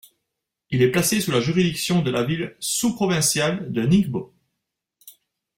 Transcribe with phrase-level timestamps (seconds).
[0.71, 4.33] Il est placé sous la juridiction de la ville sous-provinciale de Ningbo.